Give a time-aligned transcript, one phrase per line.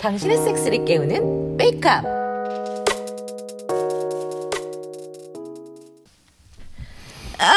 [0.00, 2.04] 당신의 섹스를 깨우는 메이크업.
[7.38, 7.54] 아,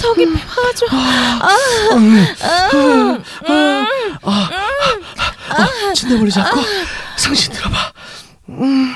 [0.00, 0.86] 더 깊이 파줘.
[5.58, 6.60] 어, 침대 머리 잡고
[7.16, 7.92] 상신 들어봐.
[8.48, 8.94] 음.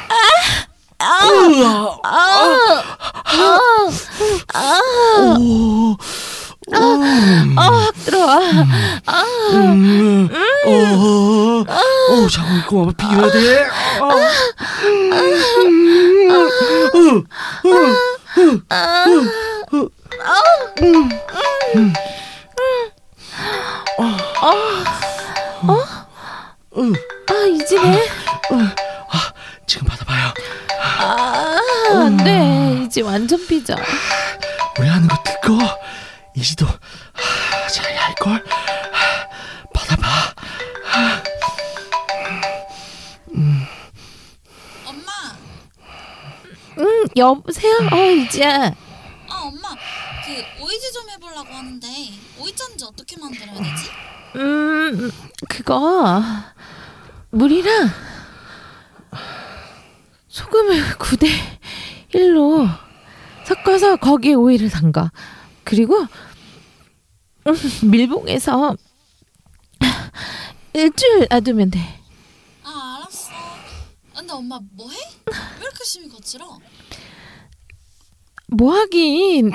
[1.03, 1.99] 으아.
[5.39, 5.97] 오.
[7.57, 7.91] 아,
[8.31, 8.67] 확
[9.07, 9.73] 들어와.
[9.73, 10.29] 음.
[10.67, 11.65] 어.
[11.67, 13.67] 어, 자고 있고 아마 비교해야 돼.
[14.01, 14.31] 아.
[21.75, 21.93] 음.
[23.99, 24.05] 어.
[25.63, 26.83] 어.
[27.29, 28.09] 아, 이 집에?
[28.51, 29.33] 아,
[29.67, 30.33] 지금 받아봐요.
[30.81, 31.61] 아,
[31.93, 32.85] 안 돼.
[32.85, 33.75] 이제 완전 삐져.
[34.79, 35.59] 우리 하는 거 듣고
[36.37, 36.71] 이지도 아,
[38.21, 38.45] 걸.
[39.75, 40.07] 받아봐.
[44.87, 45.11] 엄마,
[46.79, 47.75] 응, 여보세요?
[47.93, 48.67] 어, 이지야.
[49.29, 49.75] 아 엄마,
[50.25, 51.87] 그 오이지 좀 해보려고 하는데
[52.39, 53.91] 오이짠지 어떻게 만들어야 되지?
[54.37, 55.11] 음,
[55.49, 56.23] 그거
[57.31, 57.89] 물이랑
[60.29, 61.27] 소금을 9대
[62.15, 62.69] 1로
[63.45, 65.11] 섞어서 거기에 오이를 담가.
[65.65, 66.07] 그리고 음,
[67.85, 68.77] 밀봉해서
[70.73, 72.01] 일주일 놔두면 돼.
[72.63, 73.31] 아 알았어.
[74.15, 74.97] 근데 엄마 뭐해?
[75.27, 76.59] 왜 이렇게 심이 거칠어?
[78.49, 79.51] 뭐 하긴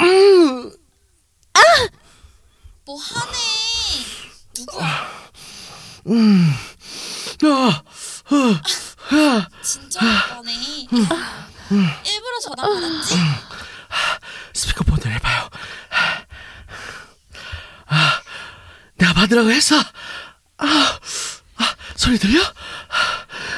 [2.86, 3.32] 뭐 하네?
[4.58, 4.86] 누구야?
[7.44, 7.84] 아,
[9.12, 10.52] 아, 진짜 오빠네.
[12.06, 13.16] 일부러 전화 받았지?
[14.54, 15.50] 스피커폰을 해봐요.
[18.96, 19.76] 아, 내가 받으라고 했어.
[20.58, 21.00] 아,
[21.58, 22.42] 아 소리 들려?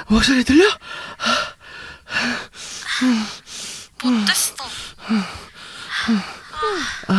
[0.07, 0.67] 목소리 들려?
[4.03, 4.55] 못됐어.
[7.07, 7.13] 아,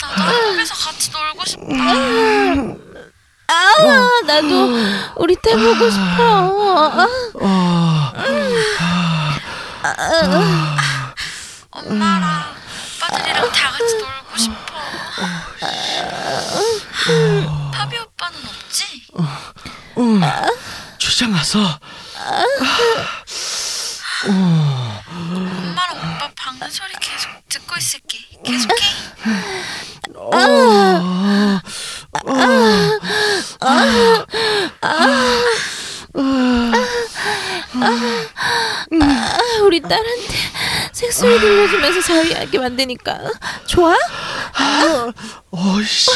[0.00, 1.74] 나도 한국에서 같이 놀고 싶다.
[3.48, 4.70] 아 나도
[5.16, 7.06] 우리 때 보고 싶어.
[9.82, 10.74] 아, 아,
[11.70, 12.54] 엄마랑
[12.98, 14.54] 오빠들이랑 다 같이 놀고 싶어.
[17.72, 18.84] 파비 오빠는 없지?
[20.98, 21.58] 출장 가서
[24.28, 28.18] 엄마랑 오빠 방금 소리 계속 듣고 있을게.
[28.44, 28.84] 계속해.
[30.32, 31.60] 아,
[39.64, 40.34] 우리 딸한테
[40.92, 43.18] 색 소리 들려주면서 자위하게 만드니까
[43.66, 43.94] 좋아?
[45.50, 46.10] 어씨,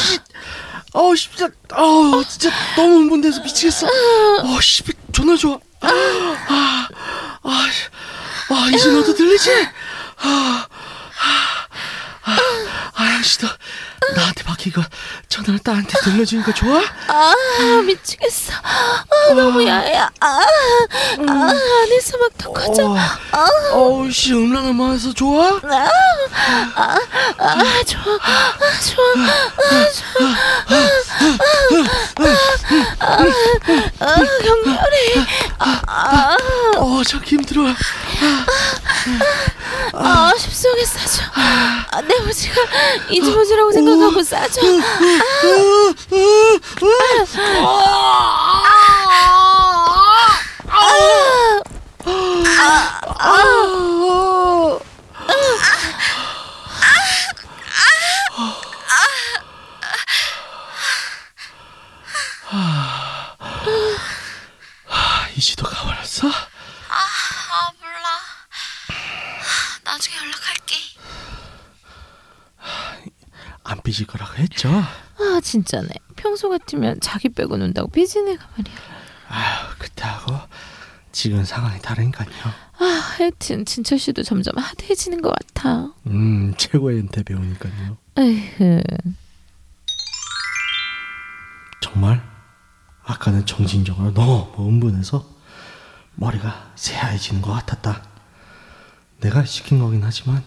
[0.93, 3.85] 어 진짜, 어 진짜 너무 흥분돼서 미치겠어.
[3.85, 5.59] 어 씨, 존나 좋아.
[5.81, 5.87] 아,
[6.47, 6.87] 아,
[7.43, 7.69] 아,
[8.49, 9.51] 아 이제 너도 들리지?
[10.17, 10.67] 아,
[11.21, 12.37] 아, 아,
[12.95, 13.47] 아 양씨도
[14.15, 14.81] 나한테 박히고
[15.29, 16.81] 전화를 딸한테 들려주니까 좋아?
[17.07, 17.33] 아
[17.85, 18.53] 미치겠어.
[18.53, 19.95] 아, 너무 야해.
[19.97, 20.45] 아, 아
[21.83, 22.87] 안에서 막 더 커져.
[22.91, 22.97] 어,
[23.73, 25.59] 어우 씨 음란한 마음에서 좋아?
[25.63, 26.99] 아
[27.85, 28.13] 좋아.
[28.17, 29.13] 아 좋아.
[29.57, 30.27] 아 좋아.
[32.99, 33.17] 아, 아,
[33.99, 35.25] 아 격렬해.
[35.59, 36.37] 아, 아,
[36.77, 37.73] 어 저기 힘들어.
[39.93, 41.23] 아 십속에 싸줘.
[41.91, 42.61] 아, 내 무지가
[43.09, 44.61] 이지모지라고 생각 하고 싸줘.
[64.87, 66.27] 아, 이지도 가 버렸어?
[66.27, 68.19] 아 몰라.
[69.83, 70.75] 나중에 연락할게.
[73.65, 74.69] 안 삐질 거라고 했죠?
[74.69, 75.89] 아 진짜네.
[76.15, 78.75] 평소 같으면 자기 빼고 논다고 삐진 애가 말이야.
[79.29, 80.39] 아휴 그때하고
[81.11, 82.29] 지금 상황이 다르니까요.
[82.79, 85.91] 아 하여튼 진철 씨도 점점 하대해지는 것 같아.
[86.07, 87.97] 음 최고의 엔테 배우니까요.
[88.19, 88.81] 에휴.
[91.81, 92.21] 정말
[93.03, 95.27] 아까는 정신적으로 너무 흥분해서
[96.15, 98.03] 머리가 새하얘지는 것 같았다.
[99.21, 100.43] 내가 시킨 거긴 하지만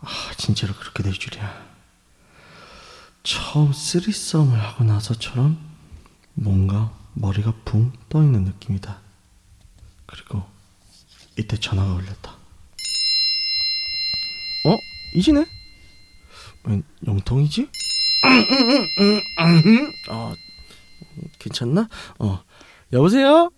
[0.00, 0.06] 아
[0.38, 1.67] 진짜로 그렇게 될 줄이야.
[3.22, 5.58] 처음 쓰리썸을 하고 나서처럼
[6.34, 9.02] 뭔가 머리가 붕 떠 있는 느낌이다.
[10.06, 10.42] 그리고
[11.38, 12.30] 이때 전화가 울렸다.
[14.64, 14.78] 어?
[15.14, 15.44] 이지네?
[16.64, 17.68] 웬 영통이지?
[20.08, 20.34] 아,
[21.38, 21.88] 괜찮나?
[22.18, 22.42] 어,
[22.94, 23.50] 여보세요?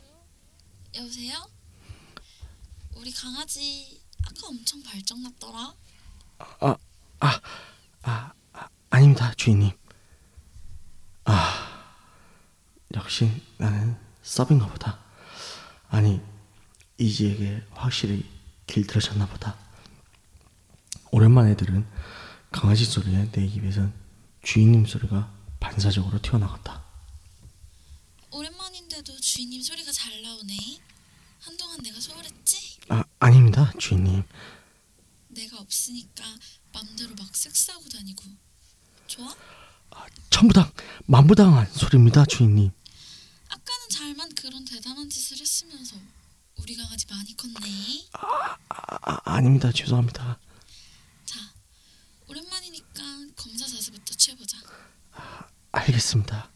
[0.97, 1.49] 여보세요?
[2.97, 5.75] 우리 강아지 아까 엄청 발정났더라.
[6.39, 6.77] 아,
[7.21, 7.41] 아,
[8.03, 8.33] 아,
[8.91, 9.71] 아닙니다, 주인님.
[11.25, 11.95] 아,
[12.95, 14.99] 역시 나는 서빙가 보다.
[15.89, 16.21] 아니,
[16.99, 18.29] 이지에게 확실히
[18.67, 19.57] 길들여졌나 보다.
[21.13, 21.87] 오랜만에 들은
[22.51, 23.93] 강아지 소리에 내 입에선
[24.43, 26.85] 주인님 소리가 반사적으로 튀어나갔다.
[28.33, 30.57] 오랜만인데도 주인님 소리가 잘 나오네.
[31.41, 32.79] 한동안 내가 소홀했지?
[32.89, 34.25] 아, 아닙니다, 주인님.
[35.29, 36.25] 내가 없으니까
[36.73, 38.50] 맘대로 막 섹스하고 다니고.
[39.11, 39.35] 좋아?
[40.31, 40.71] 천부당,
[41.07, 42.71] 만부당한 소리입니다, 주인님.
[43.49, 45.97] 아까는 잘만 그런 대단한 짓을 했으면서
[46.61, 47.59] 우리 강아지 많이 컸네.
[48.13, 50.39] 아, 아, 아 닙니다, 죄송합니다.
[51.25, 51.41] 자,
[52.29, 53.03] 오랜만이니까
[53.35, 54.59] 검사 자세부터 취해보자.
[55.73, 56.49] 알겠습니다.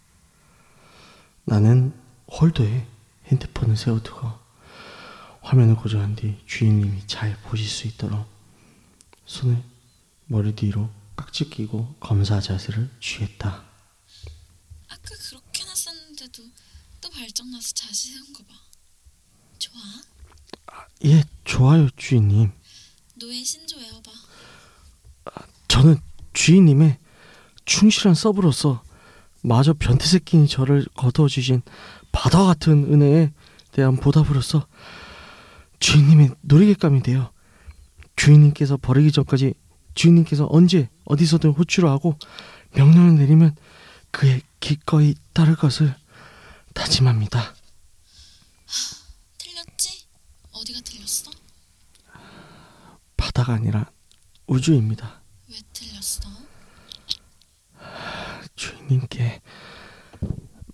[1.46, 1.92] 나는
[2.30, 2.86] 홀더에
[3.26, 4.30] 핸드폰을 세워두고
[5.42, 8.28] 화면을 고정한 뒤 주인님이 잘 보실 수 있도록
[9.26, 9.60] 손을
[10.26, 13.64] 머리 뒤로 깍지 끼고 검사 자세를 취했다.
[14.88, 16.43] 아까 그렇게 났었는데도
[17.00, 18.55] 또 발정나서 자세 세운 거 봐.
[19.58, 19.82] 좋아?
[21.05, 22.50] 예, 좋아요, 주인님.
[23.16, 24.11] 노예 신조 외워봐.
[25.69, 25.99] 저는
[26.32, 26.99] 주인님의
[27.64, 28.82] 충실한 서브로서
[29.43, 31.62] 마저 변태 새끼인 저를 거두어 주신
[32.12, 33.32] 바다 같은 은혜에
[33.72, 34.67] 대한 보답으로서
[35.81, 37.32] 주인님의 놀이객감이 되어
[38.17, 39.55] 주인님께서 버리기 전까지
[39.94, 42.18] 주인님께서 언제 어디서든 호출을 하고
[42.72, 43.56] 명령을 내리면
[44.10, 45.94] 그에 기꺼이 따를 것을
[46.72, 47.54] 다짐합니다.
[49.38, 50.06] 틀렸지?
[50.52, 51.30] 어디가 틀렸어?
[53.16, 53.90] 바다가 아니라
[54.46, 55.22] 우주입니다.
[55.48, 56.28] 왜 틀렸어?
[58.56, 59.42] 주인님께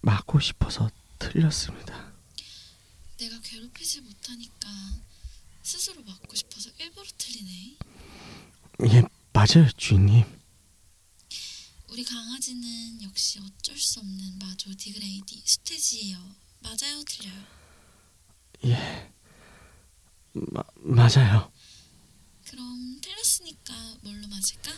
[0.03, 2.13] 맞고 싶어서 틀렸습니다.
[3.19, 4.69] 내가 괴롭히지 못하니까
[5.63, 7.77] 스스로 맞고 싶어서 일부러 틀리네.
[8.93, 9.03] 예,
[9.41, 10.23] 맞아요, 주인님.
[11.89, 16.19] 우리 강아지는 역시 어쩔 수 없는 마조 degradee 스테지예요.
[16.63, 17.43] 맞아요, 틀려요.
[18.67, 19.11] 예,
[20.35, 21.51] 마, 맞아요.
[22.51, 23.73] 그럼 틀렸으니까
[24.03, 24.73] 뭘로 맞을까?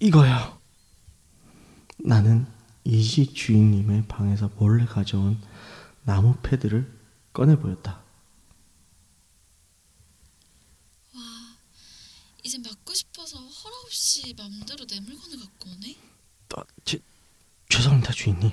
[0.00, 0.60] 이거요.
[1.96, 2.46] 나는
[2.84, 5.40] 이지 주인님의 방에서 몰래 가져온
[6.02, 6.94] 나무 패들을
[7.32, 8.04] 꺼내 보였다.
[12.42, 15.96] 이제 맞고 싶어서 허락 없이 맘대로 내 물건을 갖고 오네.
[16.56, 16.98] 어, 제,
[17.68, 18.50] 죄송합니다, 주인님.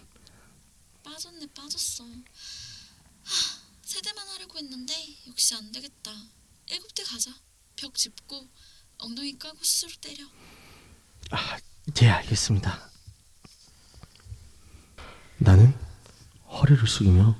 [1.03, 2.03] 빠졌네, 빠졌어.
[2.03, 4.93] 하, 세 대만 하려고 했는데
[5.27, 6.11] 역시 안 되겠다.
[6.69, 7.33] 일곱 대 가자.
[7.75, 8.47] 벽 짚고
[8.97, 10.25] 엉덩이 까고 스스로 때려.
[11.31, 11.57] 아,
[12.01, 12.89] 예, 알겠습니다.
[15.37, 15.73] 나는
[16.49, 17.37] 허리를 숙이며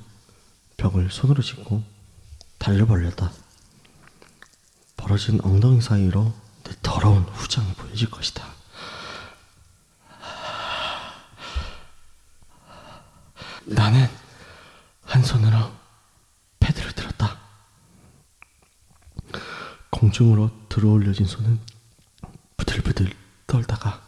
[0.76, 1.82] 벽을 손으로 짚고
[2.86, 3.47] 벌렸다.
[5.08, 6.34] 벌어진 엉덩이 사이로
[6.64, 8.46] 내 더러운 후장이 보여질 것이다.
[13.64, 14.06] 나는
[15.04, 15.72] 한 손으로
[16.60, 17.38] 패드를 들었다.
[19.88, 21.58] 공중으로 들어올려진 손은
[22.58, 23.10] 부들부들
[23.46, 24.02] 떨다가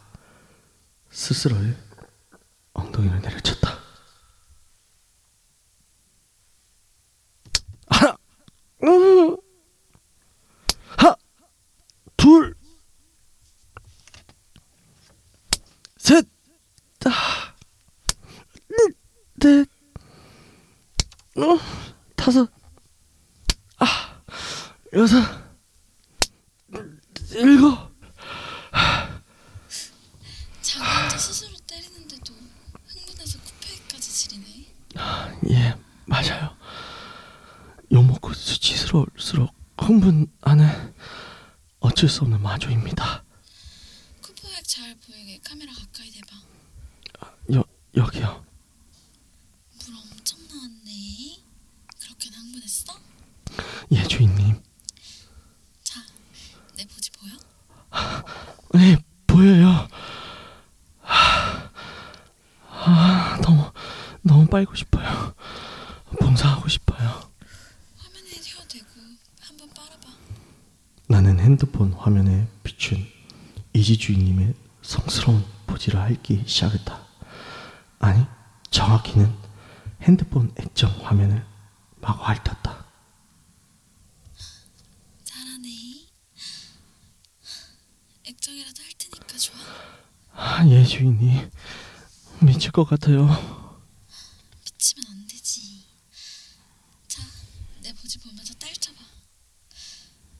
[1.09, 1.75] 스스로의
[2.73, 3.79] 엉덩이를 내려쳤다.
[7.87, 8.15] 하나,
[8.83, 9.37] 음,
[10.97, 11.15] 하,
[12.15, 12.55] 둘,
[15.97, 16.25] 셋,
[17.05, 17.55] 아,
[19.39, 19.67] 넷,
[21.41, 21.57] 어,
[22.15, 22.49] 다섯,
[23.79, 24.21] 아,
[24.93, 25.17] 여섯,
[27.33, 27.91] 일곱.
[30.61, 32.33] 자기 스스로 때리는데도
[32.85, 34.67] 흥분해서 쿠페까지 지리네.
[35.49, 36.55] 예, 맞아요.
[37.91, 40.93] 욕 먹고 수치스러울수록 흥분하는
[41.79, 43.23] 어쩔 수 없는 마조입니다.
[44.21, 46.35] 쿠퍼액 잘 보이게 카메라 가까이 대봐.
[47.55, 47.63] 여,
[47.95, 48.45] 여기요.
[49.85, 51.37] 물 엄청 나왔네.
[51.99, 52.93] 그렇게나 흥분했어?
[53.91, 54.61] 예, 주인님.
[55.83, 56.01] 자,
[56.77, 57.33] 내 보지 보여?
[58.73, 58.97] 네,
[59.41, 59.87] 보여요.
[61.01, 61.71] 하,
[62.69, 63.71] 아, 너무,
[64.21, 65.33] 너무 빨고 싶어요.
[66.19, 67.09] 봉사하고 싶어요.
[67.97, 68.85] 화면에 튀어대고
[69.41, 70.09] 한번 빨아봐.
[71.07, 73.03] 나는 핸드폰 화면에 비춘
[73.73, 76.99] 이지 주인님의 성스러운 포즈를 핥기 시작했다.
[77.97, 78.23] 아니,
[78.69, 79.33] 정확히는
[80.03, 81.43] 핸드폰 액정 화면을
[81.99, 82.80] 마구 핥았다.
[88.51, 89.57] 액정이라도 할 테니까 좋아.
[90.33, 91.49] 아, 예 주인님
[92.41, 93.25] 미칠 것 같아요.
[94.65, 95.85] 미치면 안 되지.
[97.07, 97.21] 자,
[97.81, 98.97] 내 보지 보면서 딸 쳐봐.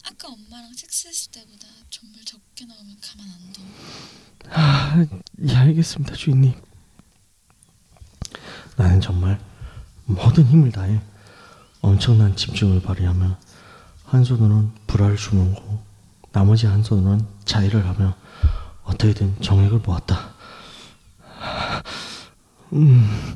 [0.03, 3.61] 아까 엄마랑 섹스했을 때보다 정말 적게 나오면 가만 안 둬.
[4.49, 5.05] 아,
[5.47, 6.53] 예 알겠습니다 주인님.
[8.77, 9.39] 나는 정말
[10.05, 11.01] 모든 힘을 다해
[11.81, 13.39] 엄청난 집중을 발휘하며
[14.05, 15.90] 한 손으로는 불화를 주문고
[16.31, 18.15] 나머지 한 손으로는 자위를 하며
[18.83, 20.33] 어떻게든 정액을 모았다.
[22.73, 23.35] 음,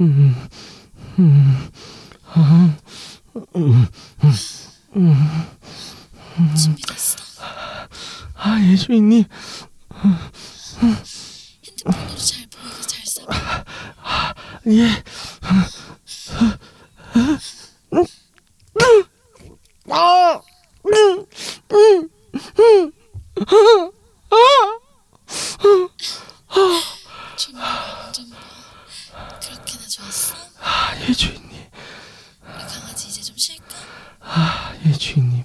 [0.00, 0.48] 음,
[1.18, 1.70] 음,
[2.34, 2.76] 아,
[3.56, 3.86] 음,
[6.54, 7.16] 준비됐어.
[8.34, 9.24] 아, 예, 주인님.
[10.82, 13.22] 핸드폰으로 잘 보이게 잘 써.
[14.68, 15.02] 예.
[27.54, 28.26] 완전.
[29.40, 30.34] 그렇게나 좋았어?
[30.60, 31.50] 아, 예, 주인님.
[32.42, 33.64] 우리 강아지 이제 좀 쉴까?
[34.20, 35.44] 아, 예, 주인님.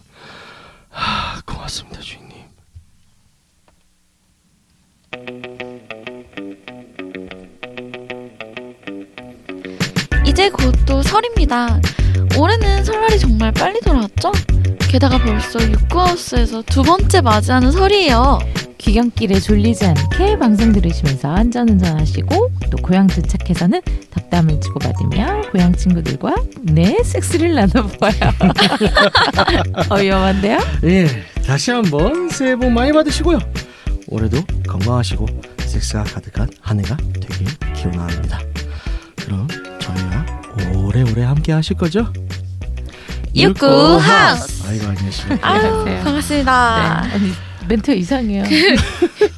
[0.92, 2.32] 아, 고맙습니다, 주인님.
[10.26, 11.80] 이제 곧 또 설입니다.
[12.38, 14.32] 올해는 설날이 정말 빨리 돌아왔죠?
[14.92, 18.40] 게다가 벌써 육구하우스에서 두 번째 맞이하는 설이에요.
[18.78, 26.98] 귀경길에 졸리지 않게 방송 들으시면서 안전운전 하시고 또 고향 도착해서는 덕담을 주고받으며 고향 친구들과 네
[27.04, 28.12] 섹스를 나눠봐요.
[29.90, 30.60] 어, 위험한데요?
[30.84, 31.08] 예,
[31.46, 33.40] 다시 한번 새해 복 많이 받으시고요.
[34.08, 35.26] 올해도 건강하시고
[35.60, 38.42] 섹스가 가득한 한 해가 되길 기원합니다.
[39.16, 39.48] 그럼
[39.80, 40.26] 저희와
[40.76, 42.12] 오래오래 함께 하실 거죠?
[43.36, 44.68] 육구 하우스.
[44.68, 45.48] 아이고 안녕하십니까.
[45.50, 46.04] 아유, 안녕하세요.
[46.04, 47.02] 반갑습니다.
[47.04, 47.14] 네.
[47.16, 47.32] 아니,
[47.68, 48.44] 멘트 이상해요.
[48.44, 48.78] 고향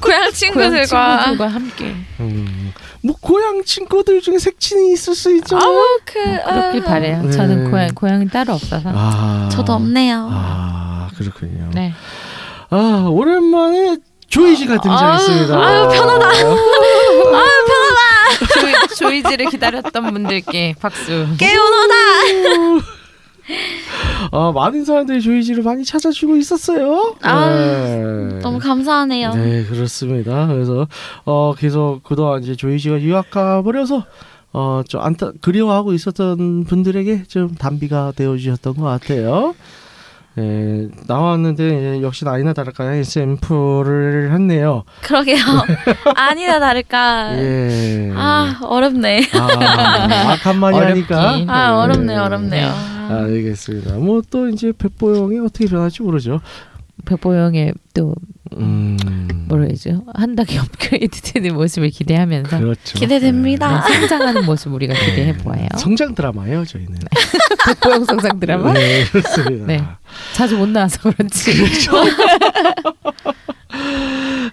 [0.00, 0.86] 고향 친구들과.
[0.86, 2.72] 친구들과 함께 음,
[3.02, 5.56] 뭐 고향 친구들 중에 색친이 있을 수 있죠.
[5.56, 7.22] 아우, 그, 그렇길 아, 바래요.
[7.22, 7.30] 네.
[7.30, 8.90] 저는 고향 고향이 따로 없어서.
[8.92, 10.28] 아, 저도 없네요.
[10.32, 11.70] 아 그렇군요.
[11.74, 11.94] 네.
[12.70, 13.98] 아 오랜만에
[14.28, 15.54] 조이 씨가 등장했습니다.
[15.62, 16.32] 아유, 편하다.
[18.60, 21.28] 조이, 조이지를 기다렸던 분들께 박수.
[21.38, 21.94] 깨우너다.
[24.32, 27.14] 아 많은 사람들이 조이 씨를 많이 찾아주고 있었어요.
[27.22, 28.38] 아, 네.
[28.40, 29.34] 너무 감사하네요.
[29.34, 30.46] 네 그렇습니다.
[30.46, 30.86] 그래서
[31.24, 34.04] 어 계속 그동안 이제 조이 씨가 유학 가버려서
[34.52, 39.54] 어 좀 안타 그리워하고 있었던 분들에게 좀 단비가 되어 주셨던 것 같아요.
[40.36, 44.82] 네 나왔는데 역시 아니나 다를까 샘플을 했네요.
[45.02, 45.36] 그러게요.
[46.16, 47.36] 아니나 다를까.
[47.38, 48.12] 예.
[48.16, 49.22] 아, 어렵네.
[49.34, 51.04] 아, 악 한마디 어렵긴.
[51.16, 51.52] 하니까.
[51.52, 52.24] 아, 어렵네요, 네.
[52.24, 52.72] 어렵네요.
[53.10, 53.96] 아, 알겠습니다.
[53.98, 56.40] 뭐 또 이제 백보영이 어떻게 변할지 모르죠.
[57.04, 58.14] 백보영의 또
[58.56, 58.96] 음.
[59.48, 60.04] 뭐라 해야죠?
[60.14, 62.98] 한 단계 업그레이드되는 모습을 기대하면서 그렇죠.
[62.98, 63.86] 기대됩니다.
[63.88, 65.62] 네, 성장하는 모습 우리가 기대해 보아요.
[65.62, 65.68] 네.
[65.76, 66.94] 성장 드라마예요, 저희는.
[67.66, 69.66] 백보영 성장 드라마 네, 그렇습니다.
[69.66, 69.82] 네.
[70.34, 71.52] 자주 못 나와서 그렇지.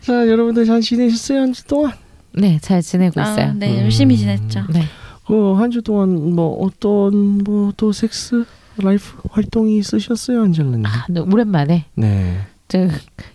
[0.01, 1.93] 자, 여러분들 잘 지내셨어요, 한 주 동안?
[2.33, 3.49] 네, 잘 지내고 있어요.
[3.49, 3.83] 아, 네, 음.
[3.83, 4.63] 열심히 지냈죠.
[4.69, 4.85] 네.
[5.31, 8.43] 그한 주 동안 뭐 어떤 뭐 또 섹스
[8.77, 10.85] 라이프 활동이 있으셨어요, 안젤라님?
[10.85, 12.37] 아, 네, 오랜만에 네.
[12.67, 12.87] 저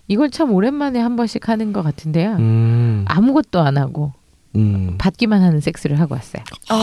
[0.09, 2.37] 이걸 참 오랜만에 한 번씩 하는 것 같은데요.
[2.39, 3.05] 음.
[3.07, 4.13] 아무것도 안 하고
[4.57, 4.95] 음.
[4.99, 6.43] 받기만 하는 섹스를 하고 왔어요.
[6.71, 6.77] 어.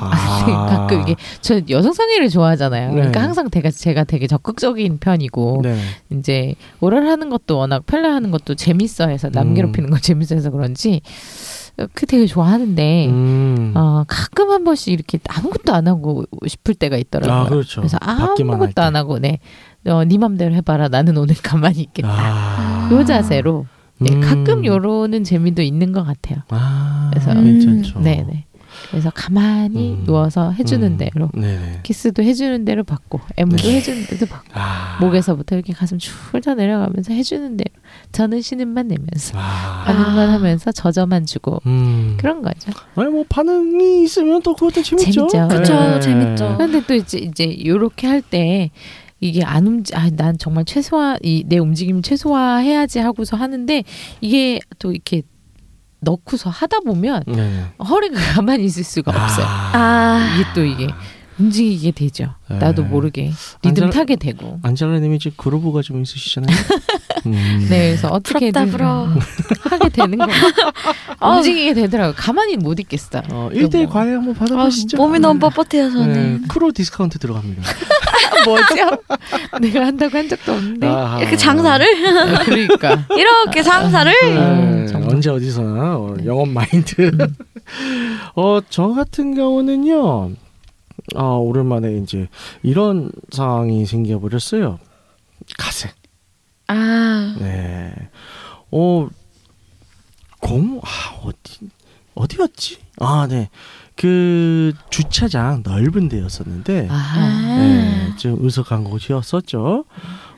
[0.00, 0.66] 아.
[0.68, 2.88] 가끔 이게 저 여성 상의를 좋아하잖아요.
[2.90, 2.94] 네.
[2.94, 5.78] 그러니까 항상 제가 제가 되게 적극적인 편이고 네.
[6.12, 9.54] 이제 오ral 하는 것도 워낙 편려하는 것도 재밌어해서 남 음.
[9.54, 11.00] 괴롭히는 거 재밌어해서 그런지
[11.92, 13.72] 그 되게 좋아하는데 음.
[13.76, 17.34] 어, 가끔 한 번씩 이렇게 아무것도 안 하고 싶을 때가 있더라고요.
[17.36, 17.80] 아, 그렇죠.
[17.80, 18.82] 그래서 아무것도 때.
[18.82, 19.40] 안 하고 네,
[19.86, 20.88] 어, 네 맘대로 해봐라.
[20.88, 22.08] 나는 오늘 가만히 있겠다.
[22.10, 22.88] 아.
[22.92, 23.66] 요 자세로
[23.98, 24.20] 네, 음.
[24.20, 26.42] 가끔 요러는 재미도 있는 것 같아요.
[26.50, 28.00] 아, 그래서- 괜찮죠.
[28.00, 28.46] 네네.
[28.90, 30.04] 그래서 가만히 음.
[30.04, 30.96] 누워서 해주는 음.
[30.96, 31.80] 대로 네네.
[31.82, 33.76] 키스도 해주는 대로 받고 M도 네.
[33.76, 34.98] 해주는 대로 받고 아.
[35.00, 37.70] 목에서부터 이렇게 가슴 쭉 훑어 내려가면서 해주는 대로
[38.12, 39.84] 저는 신음만 내면서 아.
[39.86, 42.16] 반응만 하면서 저저만 주고 음.
[42.18, 42.70] 그런 거죠.
[42.96, 45.26] 아니 뭐 반응이 있으면 또 그것도 재밌죠.
[45.28, 45.48] 재밌죠.
[45.48, 46.00] 그쵸, 네.
[46.00, 46.56] 재밌죠.
[46.58, 48.70] 근데 또 이제 이제 요렇게 할 때
[49.20, 53.82] 이게 안 움직 아 난 정말 최소화 이 내 움직임 최소화해야지 하고서 하는데
[54.20, 55.22] 이게 또 이렇게
[56.04, 57.64] 넣고서 하다 보면 네.
[57.88, 59.46] 허리가 가만히 있을 수가 없어요.
[59.48, 60.34] 아.
[60.34, 60.88] 이게 또 이게
[61.38, 62.34] 움직이게 되죠.
[62.48, 62.58] 네.
[62.58, 64.60] 나도 모르게 리듬 안젤라- 타게 되고.
[64.62, 66.54] 안젤라님이 지금 groove가 좀 있으시잖아요.
[67.26, 67.66] 음.
[67.70, 68.62] 네, 그래서 어떻게든.
[68.74, 69.18] 음,
[69.62, 70.26] 하게 되는 거.
[71.18, 71.36] 아우.
[71.38, 72.14] 움직이게 되더라고요.
[72.16, 73.22] 가만히 못 있겠어.
[73.30, 73.92] 어, 1대1 뭐.
[73.94, 74.96] 과외 한번 아, 받아보시죠.
[74.96, 76.12] 몸이 너무 뻣뻣해요, 저는.
[76.42, 77.62] 네, 크로 discount 들어갑니다.
[78.44, 78.98] 뭐죠?
[79.60, 80.86] 내가 한다고 한 적도 없는데.
[80.86, 81.20] 아하.
[81.20, 81.86] 이렇게 장사를
[82.36, 83.06] 아, 그러니까.
[83.16, 85.10] 이렇게 장사를 네, 음, 정말.
[85.14, 87.10] 언제 어디서나 어, 영업 마인드.
[88.36, 90.32] 어, 저 같은 경우는요.
[91.14, 92.28] 아, 오랜만에 이제
[92.62, 94.78] 이런 상황이 생겨 버렸어요.
[95.58, 95.90] 가세.
[96.66, 97.92] 아 네.
[98.70, 99.08] 어,
[100.40, 101.68] 공, 아, 어디,
[102.14, 102.78] 어디였지?
[103.00, 103.48] 아, 네.
[103.96, 107.56] 그 주차장 넓은 데였었는데, 아.
[107.58, 109.84] 네, 좀 으석한 곳이었었죠.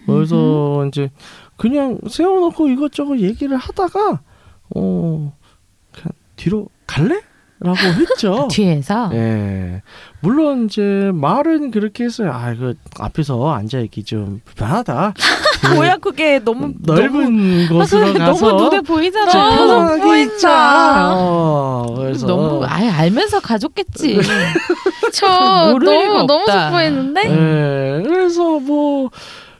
[0.07, 1.11] 그래서 이제
[1.57, 4.21] 그냥 세워놓고 이것저것 얘기를 하다가,
[4.75, 5.37] 어,
[5.93, 7.21] 그냥 뒤로 갈래?
[7.59, 8.49] 라고 했죠.
[8.51, 9.83] 뒤에서 예.
[10.21, 12.31] 물론 이제 말은 그렇게 했어요.
[12.33, 15.15] 아, 그 앞에서 앉아 있기 좀 불편하다.
[15.75, 19.33] 뭐야 그게 너무 넓은 곳으로 가서 너무 눈에 좀 보이잖아.
[19.33, 20.35] 편안하게 보인다.
[20.35, 21.11] 있자.
[21.15, 24.21] 어, 그래서 너무 아예 알면서 가졌겠지.
[25.13, 25.27] 저
[25.83, 26.45] 너무 너무.
[26.47, 28.03] 속보였는데 예.
[28.03, 29.11] 그래서 뭐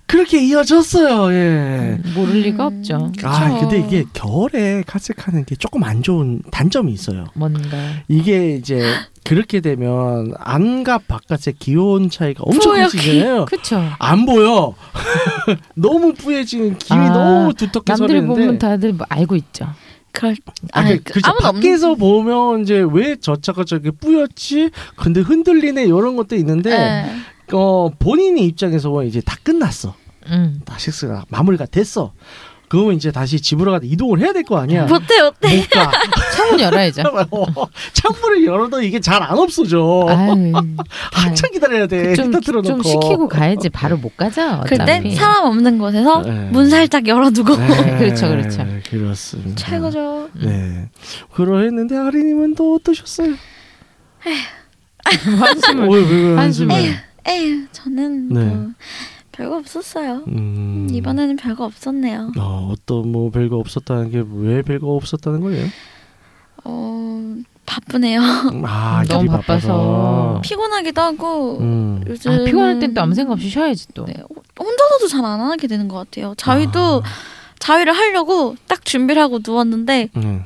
[0.07, 1.33] 그렇게 이어졌어요.
[1.33, 1.99] 예.
[2.15, 2.79] 모를 리가 음.
[2.79, 3.13] 없죠.
[3.25, 3.61] 아, 그쵸.
[3.69, 7.25] 근데 이게 겨울에 카색하는 게 조금 안 좋은 단점이 있어요.
[7.35, 7.77] 뭔가.
[8.09, 8.83] 이게 이제
[9.25, 12.77] 그렇게 되면 안과 바깥의 기온 차이가 엄청.
[12.77, 13.47] 커지잖아요.
[13.47, 13.83] 그쵸.
[13.99, 14.75] 안 보여.
[15.75, 18.59] 너무 뿌얘지는 김이 아, 너무 두텁게 남들이 보면 서리는데.
[18.59, 19.67] 다들 뭐 알고 있죠.
[20.13, 20.37] 그럴
[20.73, 21.31] 아, 아니, 그, 그죠.
[21.31, 24.71] 아무도 없는 밖에서 보면 이제 왜 저 차가 저렇게 뿌옇지?
[24.97, 27.07] 근데 흔들리네 이런 것도 있는데 네.
[27.53, 29.95] 어 본인의 입장에서 보면 이제 다 끝났어.
[30.27, 30.61] 음.
[30.65, 32.13] 다 식스가 마무리가 됐어.
[32.69, 34.87] 그러면 이제 다시 집으로 가서 이동을 해야 될 거 아니야.
[34.87, 35.89] 못해 못해 못 가.
[36.35, 37.03] 창문 열어야죠.
[37.31, 37.47] 어,
[37.93, 40.05] 창문을 열어도 이게 잘 안 없어져.
[40.09, 40.53] 아유,
[41.15, 42.15] 한참 기다려야 돼.
[42.17, 42.67] 좀, 히터 틀어놓고.
[42.69, 44.63] 좀 시키고 가야지 바로 못 가죠.
[44.67, 45.15] 그때.
[45.15, 46.33] 사람 없는 곳에서 네.
[46.51, 48.67] 문 살짝 열어두고 네, 그렇죠, 그렇죠.
[48.91, 49.55] 그렇습니다.
[49.55, 50.31] 최고죠.
[50.35, 50.89] 네.
[51.35, 53.35] 그러했는데 아리님은 또 어떠셨어요?
[55.39, 56.75] 한숨을 왜, 왜, 왜 한숨을.
[57.29, 58.45] 에휴 저는 네.
[58.45, 58.71] 뭐
[59.33, 60.25] 별거 없었어요.
[60.29, 60.89] 음.
[60.91, 62.33] 이번에는 별거 없었네요.
[62.39, 65.67] 어, 어떤 뭐 별거 없었다는 게 왜 별거 없었다는 거예요?
[66.65, 67.35] 어
[67.67, 68.21] 바쁘네요.
[68.65, 70.41] 아, 너무 일이 바빠서.
[70.45, 72.03] 피곤하기도 하고 음.
[72.07, 74.05] 요즘 아, 피곤할 땐 또 아무 생각 없이 쉬어야지 또.
[74.07, 74.15] 네,
[74.59, 76.35] 혼자서도 잘 안 하게 되는 것 같아요.
[76.37, 77.09] 자위도 아,
[77.67, 80.45] 자위를 하려고 딱 준비를 하고 누웠는데 음.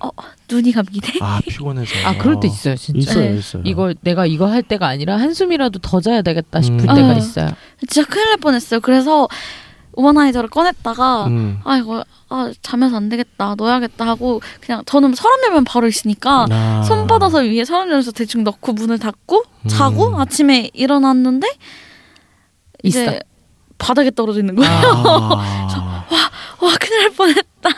[0.50, 1.18] 눈이 감기네.
[1.20, 1.90] 아 피곤해서.
[2.06, 2.98] 아 그럴 때 있어요 진짜.
[2.98, 3.38] 있어요, 네.
[3.38, 3.62] 있어요.
[3.66, 6.94] 이거 내가 이거 할 때가 아니라 한숨이라도 더 자야 되겠다 싶을 음.
[6.94, 7.12] 때가 어.
[7.18, 7.50] 있어요.
[7.87, 8.80] 진짜 큰일 날 뻔했어요.
[8.80, 9.28] 그래서
[9.92, 11.61] 우마나이저를 꺼냈다가 음.
[11.64, 16.83] 아 이거 아 자면서 안 되겠다 넣어야겠다 하고 그냥 저는 서랍 열면 바로 있으니까 아.
[16.87, 20.14] 손 뻗어서 위에 서랍 열면서 대충 넣고 문을 닫고 자고 음.
[20.14, 21.46] 아침에 일어났는데
[22.83, 23.18] 이제 있어.
[23.76, 24.70] 바닥에 떨어지는 거예요.
[24.72, 26.06] 아.
[26.11, 26.18] 와
[26.68, 27.70] 큰일 날 뻔했다.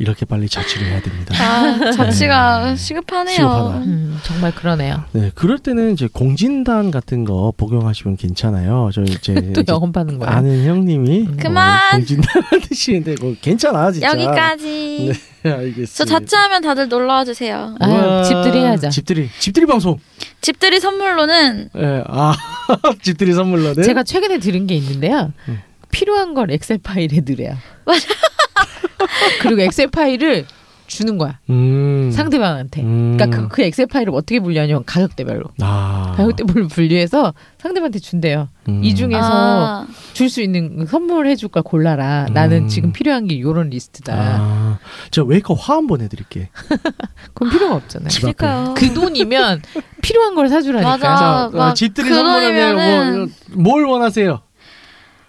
[0.00, 1.34] 이렇게 빨리 자취를 해야 됩니다.
[1.42, 3.34] 아 자취가 시급하네요.
[3.34, 3.76] 시급하다.
[3.78, 5.02] 음, 정말 그러네요.
[5.10, 8.90] 네, 그럴 때는 이제 공진단 같은 거 복용하시면 괜찮아요.
[8.94, 10.30] 저 이제, 또 이제 영업하는 거야.
[10.30, 11.36] 아는 형님이 음.
[11.36, 11.78] 그만!
[11.78, 14.08] 어, 공진단 하시는데 뭐 괜찮아 진짜.
[14.12, 15.12] 여기까지.
[15.42, 15.92] 네, 알겠습니다.
[15.92, 17.74] 저 자취하면 다들 놀러 와 주세요.
[17.80, 18.90] 아유, 우와, 집들이 해야죠.
[18.90, 19.98] 집들이 집들이 방송.
[20.40, 22.34] 집들이 선물로는 예, 아
[23.02, 25.32] 집들이 선물로는 제가 최근에 들은 게 있는데요.
[25.48, 25.58] 음.
[25.92, 27.56] 필요한 걸 엑셀 파일에 넣으래요.
[29.42, 30.46] 그리고 엑셀 파일을
[30.86, 32.10] 주는 거야 음.
[32.10, 32.80] 상대방한테.
[32.80, 33.16] 음.
[33.18, 36.14] 그러니까 그, 그 엑셀 파일을 어떻게 분류하냐면 가격대별로 아.
[36.16, 38.48] 가격대별로 분류해서 상대방한테 준대요.
[38.68, 38.82] 음.
[38.82, 42.24] 이 중에서 아, 줄수 있는 선물해 줄 걸 골라라.
[42.30, 42.32] 음.
[42.32, 44.14] 나는 지금 필요한 게 요런 리스트다.
[44.16, 44.78] 아,
[45.10, 46.48] 저 웨이커 화 한번 해드릴게.
[47.34, 48.08] 그럼 필요가 없잖아요.
[48.16, 48.74] 그러니까요.
[48.74, 49.60] 그 돈이면
[50.00, 50.90] 필요한 걸 사주라니까.
[50.96, 51.46] 맞아.
[51.52, 54.40] 어, 집들이 그 선물하면 뭐, 뭘 원하세요?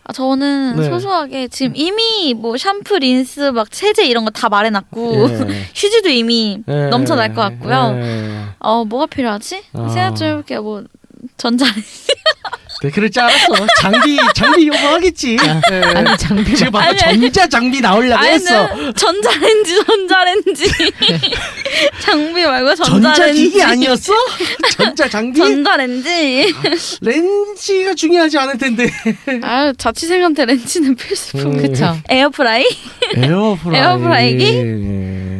[0.09, 0.89] 아, 저는 네.
[0.89, 5.65] 소소하게 지금 이미 뭐 샴푸, 린스, 막 세제 이런 거 다 말해놨고 예.
[5.75, 6.87] 휴지도 이미 예.
[6.87, 7.91] 넘쳐날 것 같고요.
[7.95, 8.41] 예.
[8.57, 9.61] 어 뭐가 필요하지?
[9.73, 9.87] 아.
[9.89, 10.63] 생각 좀 해볼게요.
[10.63, 10.83] 뭐
[11.37, 12.07] 전자레인지
[12.81, 13.53] 네, 그럴 줄 알았어.
[13.81, 15.35] 장비 장비 요구하겠지.
[15.69, 15.81] 예.
[15.97, 18.67] 아니 장비 지금 봐봐 아니, 전자 장비 나오려고 했어.
[18.67, 20.63] 아니는 전자레인지 전자레인지
[21.99, 24.13] 장비 말고 전자레인지 전자기기 아니었어?
[24.77, 25.39] 전자 장비?
[25.39, 26.55] 전자레인지
[27.01, 28.89] 렌지가 중요하지 않을 텐데.
[29.41, 31.61] 아유 자취생한테 렌지는 필수품 음.
[31.61, 31.97] 그쵸.
[32.07, 32.63] 에어프라이
[33.17, 33.77] 에어프라이.
[33.81, 34.45] 에어프라이기?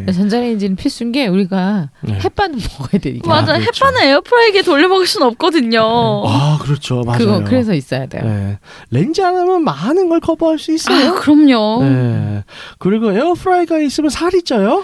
[0.10, 0.14] 예.
[0.14, 2.20] 전자레인지는 필수인 게 우리가 네.
[2.24, 3.28] 햇반은 먹어야 되니까.
[3.28, 3.86] 맞아 그렇죠.
[3.86, 5.82] 햇반을 에어프라이기에 돌려 먹을 수는 없거든요
[6.26, 7.18] 아 그렇죠, 맞아요.
[7.18, 8.24] 그거 그래서 있어야 돼요.
[8.24, 8.60] 네.
[8.92, 11.16] 렌지 하나면 많은 걸 커버할 수아 있어요.
[11.16, 12.44] 그럼요 네.
[12.78, 14.84] 그리고 에어프라이가 있으면 살이 쪄요.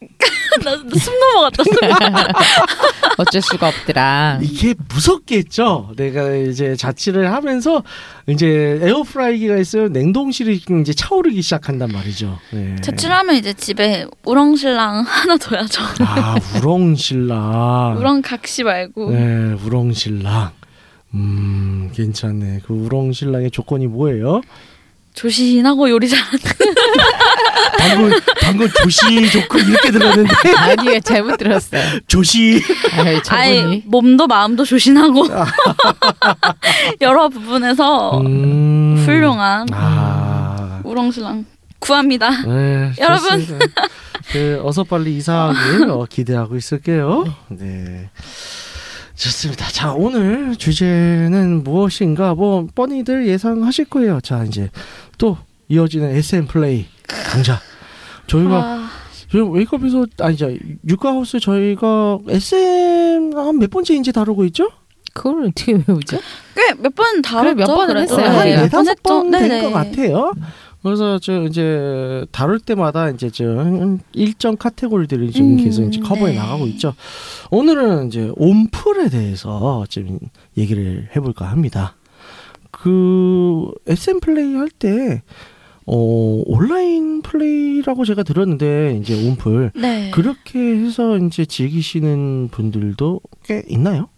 [0.64, 1.62] 나 숨 넘어갔다
[3.18, 4.40] 어쩔 수가 없더라.
[4.42, 5.92] 이게 무섭겠죠.
[5.96, 7.82] 내가 이제 자취를 하면서
[8.26, 12.38] 이제 에어프라이기가 있으면 냉동실이 이제 차오르기 시작한단 말이죠.
[12.50, 12.76] 네.
[12.82, 17.96] 자취를 하면 이제 집에 우렁신랑 하나 둬야죠 아 우렁신랑.
[18.00, 20.50] 우렁 각시 말고 네, 우렁신랑.
[21.14, 22.60] 음, 괜찮네.
[22.66, 24.42] 그 우렁 신랑의 조건이 뭐예요?
[25.14, 26.38] 조신하고 요리 잘하는.
[27.78, 31.82] 방금 방금 조시 조건 이렇게 들었는데 아니 잘못 들었어요.
[32.06, 32.62] 조시.
[33.30, 35.26] 아이, 몸도 마음도 조신하고
[37.00, 39.02] 여러 부분에서 음.
[39.04, 40.80] 훌륭한 아.
[40.84, 41.44] 우렁신랑
[41.78, 42.30] 구합니다.
[42.42, 43.46] 네, 여러분.
[44.32, 47.24] 그 어서 빨리 이사하길 어, 기대하고 있을게요.
[47.48, 48.10] 네.
[49.14, 49.66] 좋습니다.
[49.68, 52.34] 자, 오늘 주제는 무엇인가?
[52.34, 54.20] 뭐 뻔히들 예상하실 거예요.
[54.20, 54.68] 자, 이제
[55.16, 57.60] 또 이어지는 SM 플레이 강좌.
[58.26, 58.88] 저희가 아,
[59.30, 60.50] 지금 웨이크업에서 아니 저
[60.88, 64.70] 육가하우스 저희가 SM 한 몇 번째인지 다루고 있죠?
[65.14, 66.18] 그걸 어떻게 외우죠?
[66.54, 67.56] 꽤 몇 번 다뤘죠.
[67.56, 68.00] 몇 그래도.
[68.00, 68.26] 했어요.
[68.38, 69.62] 한 네, 네다섯 번 된.
[69.62, 70.32] 것 같아요.
[70.82, 73.44] 그래서 저 이제 다룰 때마다 이제 저
[74.12, 76.38] 일정 카테고리들이 지금 음, 계속 이제 커버해 네.
[76.38, 76.94] 나가고 있죠.
[77.50, 80.18] 오늘은 이제 온풀에 대해서 좀
[80.56, 81.96] 얘기를 해볼까 합니다.
[82.70, 85.22] 그 SM 플레이 할 때
[85.86, 90.10] 어, 온라인 플레이라고 제가 들었는데 이제 온풀 네.
[90.10, 94.08] 그렇게 해서 이제 즐기시는 분들도 꽤 있나요?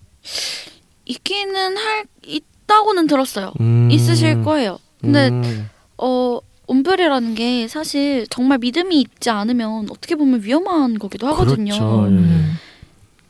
[1.04, 3.52] 있기는 할 있다고는 들었어요.
[3.61, 3.90] 음.
[3.90, 4.78] 있으실 거예요.
[5.00, 5.68] 근데 음.
[5.98, 11.72] 어 온불이라는 게 사실 정말 믿음이 있지 않으면 어떻게 보면 위험한 거기도 하거든요.
[11.72, 12.04] 그렇죠.
[12.07, 12.54] 음.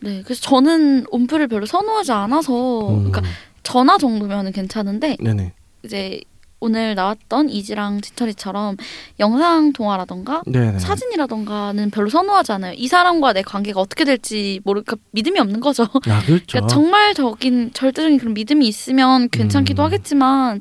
[0.00, 3.10] 네, 그래서 저는 온불을 별로 선호하지 않아서, 음.
[3.10, 3.22] 그러니까
[3.64, 5.52] 전화 정도면은 괜찮은데 네네.
[5.84, 6.20] 이제
[6.60, 8.76] 오늘 나왔던 이지랑 지철이처럼
[9.20, 10.78] 영상 통화라던가 네네.
[10.80, 12.74] 사진이라던가는 별로 선호하지 않아요.
[12.76, 15.84] 이 사람과 내 관계가 어떻게 될지 모르니까 믿음이 없는 거죠.
[15.84, 16.44] 아 그렇죠.
[16.50, 19.84] 그러니까 정말 적인 절대적인 그런 믿음이 있으면 괜찮기도 음.
[19.84, 20.60] 하겠지만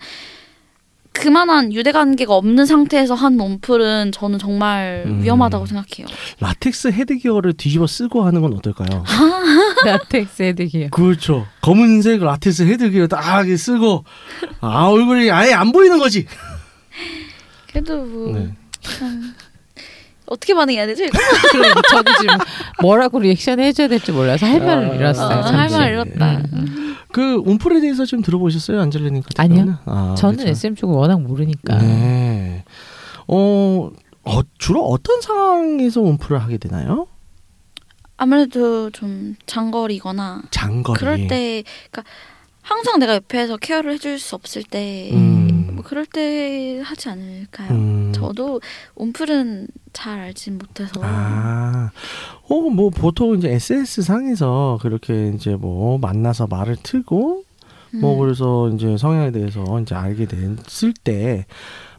[1.13, 5.23] 그만한 유대 관계가 없는 상태에서 한 온풀은 저는 정말 음.
[5.23, 6.07] 위험하다고 생각해요.
[6.39, 9.03] 라텍스 헤드기어를 뒤집어 쓰고 하는 건 어떨까요?
[9.85, 10.89] 라텍스 헤드기어.
[10.89, 11.45] 그렇죠.
[11.61, 14.03] 검은색 라텍스 헤드기어 딱 이렇게 쓰고
[14.61, 16.25] 아 얼굴이 아예 안 보이는 거지.
[17.69, 18.53] 그래도 뭐 네.
[18.81, 19.33] 참
[20.27, 21.05] 어떻게 반응해야 되죠?
[21.05, 21.17] 이거?
[21.51, 22.37] 그래, 저도 지금
[22.81, 25.39] 뭐라고 리액션 해줘야 될지 몰라서 할 말을 아, 잃었어요.
[25.39, 25.55] 아, 잠시.
[25.55, 26.43] 할 말을 잃었다.
[26.53, 26.95] 음.
[27.11, 29.23] 그 온풀에 대해서 좀 들어보셨어요, 안젤리님?
[29.23, 29.77] 같은 아니요.
[29.85, 30.51] 아, 저는 그렇죠.
[30.51, 31.77] SM 쪽을 워낙 모르니까.
[31.77, 32.63] 네.
[33.27, 33.89] 어,
[34.23, 37.07] 어 주로 어떤 상황에서 온풀을 하게 되나요?
[38.17, 40.99] 아무래도 좀 장거리거나 장거리.
[40.99, 42.11] 그럴 때 그러니까
[42.61, 45.69] 항상 내가 옆에서 케어를 해줄 수 없을 때 음.
[45.73, 47.71] 뭐 그럴 때 하지 않을까요?
[47.71, 48.11] 음.
[48.13, 48.59] 저도
[48.95, 51.91] 온풀은 잘 알진 못해서 아,
[52.49, 57.43] 어, 뭐 보통 이제 SNS 상에서 그렇게 이제 뭐 만나서 말을 트고
[57.93, 58.19] 뭐 음.
[58.19, 61.45] 그래서 이제 성향에 대해서 이제 알게 됐을 때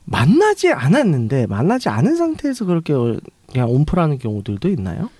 [0.04, 2.92] 만나지 않았는데 만나지 않은 상태에서 그렇게
[3.50, 5.10] 그냥 온풀하는 경우들도 있나요?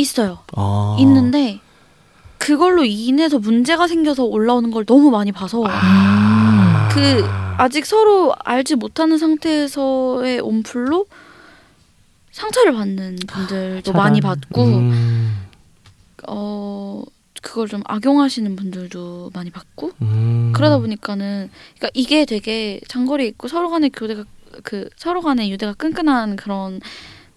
[0.00, 0.38] 있어요.
[0.56, 0.96] 아.
[1.00, 1.60] 있는데
[2.38, 6.88] 그걸로 인해서 문제가 생겨서 올라오는 걸 너무 많이 봐서 아.
[6.92, 7.24] 그
[7.58, 11.06] 아직 서로 알지 못하는 상태에서의 온풀로
[12.30, 14.02] 상처를 받는 분들도 저런.
[14.02, 15.36] 많이 받고 음,
[16.28, 17.02] 어
[17.42, 20.52] 그걸 좀 악용하시는 분들도 많이 받고 음.
[20.54, 24.24] 그러다 보니까는 그러니까 이게 되게 장거리 있고 서로 간의 교대가
[24.62, 26.80] 그 서로 간의 유대가 끈끈한 그런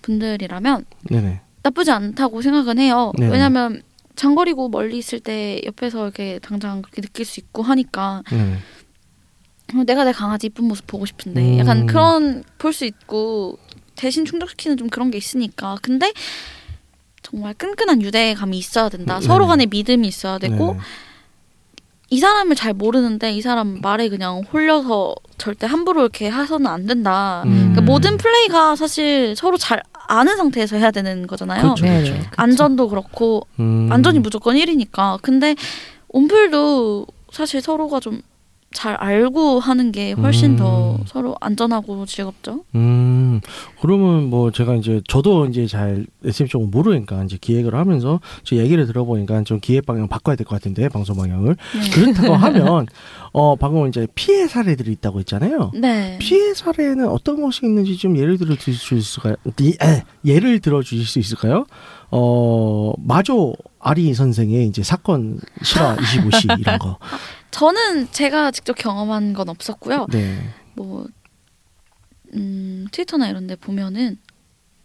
[0.04, 1.42] 분들이라면 네네.
[1.64, 3.12] 나쁘지 않다고 생각은 해요.
[3.18, 3.32] 네네.
[3.32, 3.82] 왜냐하면
[4.16, 8.24] 장거리고 멀리 있을 때 옆에서 이렇게 당장 그렇게 느낄 수 있고 하니까.
[9.74, 11.60] 어, 내가 내 강아지 이쁜 모습 보고 싶은데 음.
[11.60, 13.58] 약간 그런 볼 수 있고
[13.96, 16.12] 대신 충족시키는 좀 그런 게 있으니까 근데
[17.22, 19.18] 정말 끈끈한 유대감이 있어야 된다.
[19.18, 19.48] 음, 서로.
[19.48, 20.80] 간의 믿음이 있어야 되고 네네.
[22.10, 27.44] 이 사람을 잘 모르는데 이 사람 말에 그냥 홀려서 절대 함부로 이렇게 해서는 안 된다.
[27.46, 27.52] 음.
[27.72, 31.62] 그러니까 모든 플레이가 사실 서로 잘 아는 상태에서 해야 되는 거잖아요.
[31.62, 31.86] 그렇죠.
[31.86, 32.12] 네네.
[32.12, 32.30] 그렇죠.
[32.36, 33.88] 안전도 그렇고 음.
[33.90, 35.22] 안전이 무조건 1위니까.
[35.22, 35.56] 근데
[36.10, 38.22] 온풀도 사실 서로가 좀
[38.74, 40.56] 잘 알고 하는 게 훨씬 음.
[40.56, 42.64] 더 서로 안전하고 즐겁죠.
[42.76, 43.42] 음,
[43.82, 48.86] 그러면 뭐 제가 이제 저도 이제 잘 SM 쪽은 모르니까 이제 기획을 하면서 제 얘기를
[48.88, 51.90] 들어보니까 좀 기획 방향 바꿔야 될 것 같은데 방송 방향을 네.
[51.92, 52.86] 그렇다고 하면
[53.34, 55.72] 어 방금 이제 피해 사례들이 있다고 했잖아요.
[55.76, 56.18] 네.
[56.20, 59.36] 피해 사례는 어떤 것이 있는지 좀 예를 들어 주실 수 있을까요?
[59.60, 61.66] 이- 에, 예를 들어 주실 수 있을까요?
[62.10, 66.98] 어 마조 아리 선생의 이제 사건 실화 25시 이런 거.
[67.52, 70.08] 저는 제가 직접 경험한 건 없었고요.
[70.12, 70.50] 네.
[70.74, 71.06] 뭐
[72.34, 74.18] 음, 트위터나 이런 데 보면은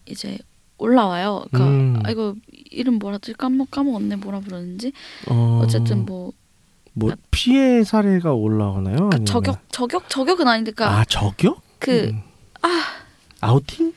[0.06, 0.38] 이제
[0.78, 1.44] 올라와요.
[1.50, 2.02] 그러니까 음.
[2.04, 2.34] 아 이거
[2.70, 4.92] 이름 뭐라지 까먹 까먹었네 뭐라 부르는지
[5.28, 6.32] 어, 어쨌든 뭐
[6.98, 8.96] 뭐 피해 사례가 올라오나요?
[8.96, 11.60] 그러니까 저격 저격 저격은 아닌데 그러니까 아 저격?
[11.78, 12.22] 그 음.
[13.42, 13.92] 아우팅?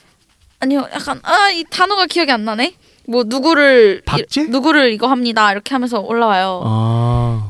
[0.60, 2.76] 아니요 약간 아 이 단어가 기억이 안 나네.
[3.08, 4.42] 뭐 누구를 박제?
[4.42, 6.62] 이, 누구를 이거 합니다 이렇게 하면서 올라와요.
[6.66, 7.49] 아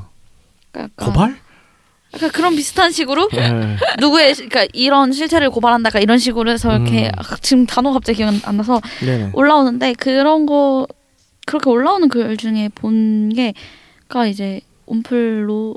[0.72, 1.36] 그러니까 고발?
[2.14, 3.78] 약간 그런 비슷한 식으로 네.
[4.00, 7.12] 누구의 시- 그러니까 이런 실체를 고발한다 가 이런 식으로 해서 이렇게 음.
[7.18, 9.32] 아, 지금 단어 갑자기 기억 안 나서 네네.
[9.34, 10.88] 올라오는데 그런 거
[11.46, 15.76] 그렇게 올라오는 글 중에 본 게가 이제 온플로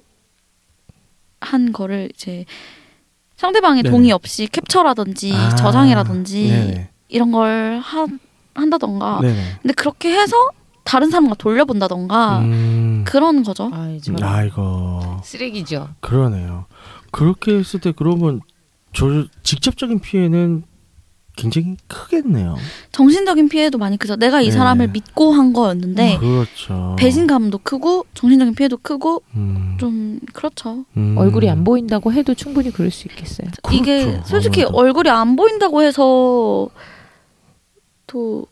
[1.40, 2.44] 한 거를 이제
[3.36, 3.90] 상대방의 네네.
[3.94, 6.88] 동의 없이 캡처라든지 아, 저장이라든지 네네.
[7.08, 8.06] 이런 걸 하,
[8.54, 9.18] 한다던가.
[9.20, 10.36] 근데 그렇게 해서
[10.84, 13.04] 다른 사람과 돌려본다던가 음.
[13.06, 13.70] 그런 거죠.
[13.72, 15.88] 아이 저 아이고 쓰레기죠.
[16.00, 16.66] 그러네요.
[17.10, 18.40] 그렇게 했을 때 그러면
[18.92, 20.64] 저 직접적인 피해는
[21.34, 22.56] 굉장히 크겠네요.
[22.90, 24.16] 정신적인 피해도 많이 크죠.
[24.16, 24.50] 내가 이 네.
[24.50, 26.94] 사람을 믿고 한 거였는데 그렇죠.
[26.98, 30.84] 배신감도 크고 정신적인 피해도 크고 음, 좀 그렇죠.
[30.96, 31.14] 음.
[31.16, 33.48] 얼굴이 안 보인다고 해도 충분히 그럴 수 있겠어요.
[33.72, 34.22] 이게 그렇죠.
[34.26, 34.78] 솔직히 아무래도.
[34.78, 36.68] 얼굴이 안 보인다고 해서
[38.06, 38.46] 또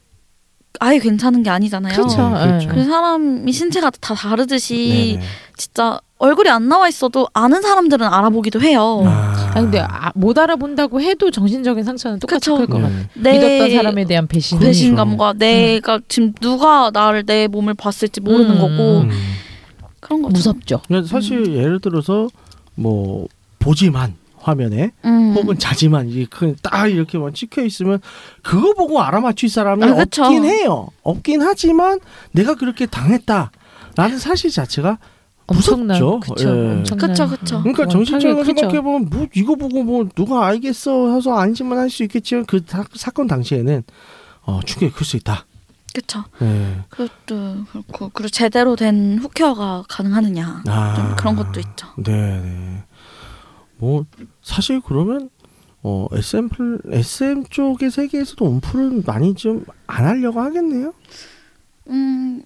[0.80, 1.94] 아예 괜찮은 게 아니잖아요.
[1.94, 2.30] 그렇죠.
[2.30, 2.68] 그렇죠.
[2.70, 5.26] 그 사람이 신체가 다 다르듯이 네네.
[5.56, 9.02] 진짜 얼굴이 안 나와 있어도 아는 사람들은 알아보기도 해요.
[9.06, 12.56] 아, 아 근데 아, 못 알아본다고 해도 정신적인 상처는 똑같이 그쵸.
[12.66, 12.82] 클것 네.
[12.82, 13.04] 같아요.
[13.14, 14.58] 내 믿었던 사람에 대한 배신.
[14.58, 14.70] 그렇죠.
[14.70, 18.58] 배신감과 내가 지금 누가 나를 내 몸을 봤을지 모르는 음.
[18.58, 19.10] 거고 음.
[20.00, 20.32] 그런 거죠.
[20.32, 20.80] 무섭죠.
[21.06, 22.28] 사실 예를 들어서
[22.74, 25.34] 뭐 보지만 화면에 음.
[25.36, 28.00] 혹은 자지만 이렇게 딱 이렇게만 찍혀 있으면
[28.42, 30.24] 그거 보고 알아맞힐 사람이 아, 그쵸.
[30.24, 30.88] 없긴 해요.
[31.02, 32.00] 없긴 하지만
[32.32, 34.98] 내가 그렇게 당했다라는 사실 자체가
[35.46, 36.20] 무섭죠.
[36.20, 37.58] 그쵸, 그쵸.
[37.62, 38.44] 그러니까 어, 정신적으로.
[38.44, 43.26] 생각해 보면 뭐 이거 보고 뭐 누가 알겠어 해서 안심은 할수 있겠지만 그 사, 사건
[43.26, 43.82] 당시에는
[44.42, 45.46] 어, 충격이 클 수 있다.
[45.92, 46.22] 그쵸.
[46.38, 46.78] 네.
[46.88, 50.94] 그것도 그렇고 그리고 제대로 된 후케어가 가능하느냐 아.
[50.94, 51.88] 좀 그런 것도 있죠.
[51.96, 52.84] 네, 네.
[53.80, 54.04] 뭐
[54.42, 55.30] 사실 그러면
[55.82, 60.92] 어 SM 플 SM 쪽의 세계에서도 온풀은 많이 좀 안 하려고 하겠네요.
[61.88, 62.42] 음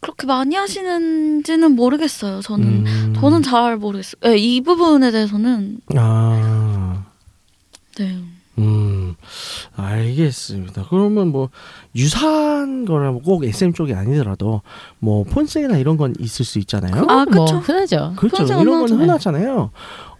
[0.00, 2.40] 그렇게 많이 하시는지는 모르겠어요.
[2.42, 3.14] 저는 음.
[3.16, 4.20] 저는 잘 모르겠어요.
[4.22, 7.04] 네, 이 부분에 대해서는 아,
[7.96, 8.18] 네.
[8.58, 8.83] 음,
[9.76, 10.86] 알겠습니다.
[10.88, 11.50] 그러면 뭐
[11.96, 14.62] 유사한 거라면 꼭 SM 쪽이 아니더라도
[14.98, 17.06] 뭐 폰색이나 이런 건 있을 수 있잖아요.
[17.08, 17.58] 아, 뭐 그쵸.
[17.58, 18.12] 흔하죠.
[18.16, 18.44] 그렇죠.
[18.60, 19.00] 이런 건.
[19.00, 19.70] 흔하잖아요.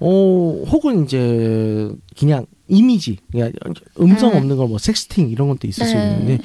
[0.00, 3.52] 어, 혹은 이제 그냥 이미지, 그냥
[4.00, 4.38] 음성 음.
[4.38, 6.12] 없는 거뭐 섹스팅 이런 것도 있을 수 네.
[6.12, 6.38] 있는데,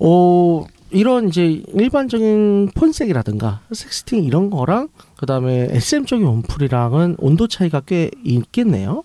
[0.00, 8.10] 어, 이런 이제 일반적인 폰색이라든가 섹스팅 이런 거랑 그다음에 SM 쪽의 원풀이랑은 온도 차이가 꽤
[8.22, 9.02] 있겠네요.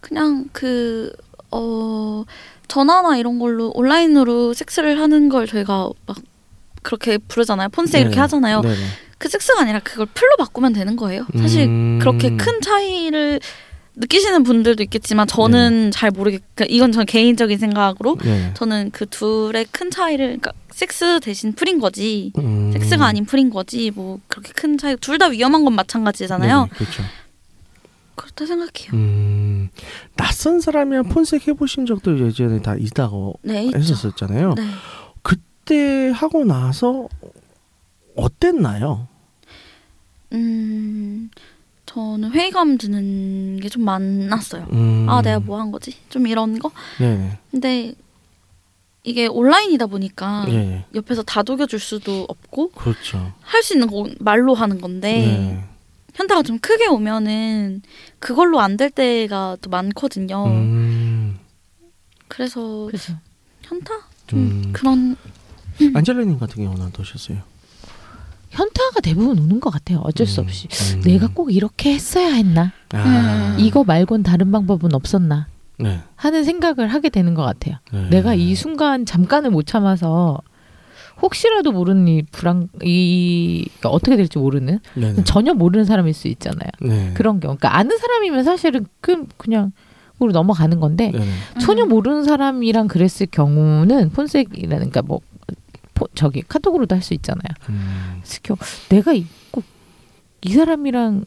[0.00, 1.12] 그냥 그
[1.56, 2.24] 어,
[2.68, 6.16] 전화나 이런 걸로 온라인으로 섹스를 하는 걸 저희가 막
[6.82, 7.68] 그렇게 부르잖아요.
[7.70, 8.20] 폰세 이렇게 네네.
[8.22, 8.60] 하잖아요.
[8.60, 8.76] 네네.
[9.18, 11.26] 그 섹스가 아니라 그걸 풀로 바꾸면 되는 거예요.
[11.38, 11.98] 사실 음.
[12.00, 13.40] 그렇게 큰 차이를
[13.98, 16.42] 느끼시는 분들도 있겠지만 저는 잘 모르겠.
[16.54, 18.50] 그러니까 이건 전 개인적인 생각으로 네.
[18.54, 22.30] 저는 그 둘의 큰 차이를 그러니까 섹스 대신 풀인 거지.
[22.38, 22.70] 음.
[22.72, 23.90] 섹스가 아닌 풀인 거지.
[23.94, 24.96] 뭐 그렇게 큰 차이.
[24.96, 26.56] 둘 다 위험한 건 마찬가지잖아요.
[26.64, 27.02] 네네, 그렇죠.
[28.16, 28.90] 그렇다 생각해요.
[28.92, 29.35] 음,
[30.46, 33.78] 낯선 사람이랑 폰색 해보신 적도 예전에 다 있다고 네, 있죠.
[33.78, 34.54] 했었잖아요.
[34.54, 34.62] 네.
[35.22, 37.08] 그때 하고 나서
[38.14, 39.08] 어땠나요?
[40.32, 41.30] 음,
[41.86, 44.66] 저는 회의감 드는 게 좀 많았어요.
[44.72, 45.06] 음.
[45.08, 45.96] 아, 내가 뭐 한 거지?
[46.10, 46.70] 좀 이런 거?
[47.00, 47.38] 네네.
[47.50, 47.94] 근데
[49.02, 50.84] 이게 온라인이다 보니까 예, 예.
[50.94, 53.32] 옆에서 다독여 줄 수도 없고 그렇죠.
[53.40, 55.64] 할 수 있는 거 말로 하는 건데 네.
[56.16, 57.82] 현타가 좀 크게 오면은
[58.18, 60.46] 그걸로 안 될 때가 또 많거든요.
[60.46, 61.38] 음.
[62.28, 63.14] 그래서 그렇죠.
[63.62, 63.94] 현타?
[64.26, 64.70] 좀 음.
[64.72, 65.16] 그런
[65.94, 67.38] 안젤라님 같은 경우는 어떠셨어요?
[68.50, 70.00] 현타가 대부분 오는 것 같아요.
[70.04, 70.68] 어쩔 수 음, 없이.
[70.94, 71.00] 음.
[71.02, 72.72] 내가 꼭 이렇게 했어야 했나?
[72.92, 73.54] 아.
[73.56, 73.60] 음.
[73.60, 75.46] 이거 말곤 다른 방법은 없었나?
[75.78, 76.00] 네.
[76.16, 77.76] 하는 생각을 하게 되는 것 같아요.
[77.92, 78.08] 네.
[78.08, 80.40] 내가 이 순간 잠깐을 못 참아서
[81.22, 85.24] 혹시라도 모르는 이 불안 이 그러니까 어떻게 될지 모르는 네네.
[85.24, 86.70] 전혀 모르는 사람일 수 있잖아요.
[86.80, 87.12] 네.
[87.14, 89.72] 그런 경우, 그러니까 아는 사람이면 사실은 그 그냥
[90.22, 91.26] 으로 넘어가는 건데 네네.
[91.60, 91.90] 전혀 음.
[91.90, 95.20] 모르는 사람이랑 그랬을 경우는 폰색이라는 그러니까 뭐
[95.94, 97.42] 포- 저기 카톡으로도 할 수 있잖아요.
[97.68, 98.20] 음.
[98.22, 98.56] 스켜
[98.88, 99.12] 내가
[99.50, 101.24] 꼭이 사람이랑